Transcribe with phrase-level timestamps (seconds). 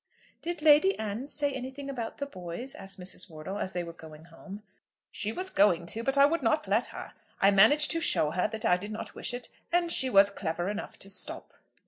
[0.41, 3.29] "Did Lady Anne say anything about the boys?" asked Mrs.
[3.29, 4.63] Wortle, as they were going home.
[5.11, 7.13] "She was going to, but I would not let her.
[7.39, 10.69] I managed to show her that I did not wish it, and she was clever
[10.69, 11.53] enough to stop."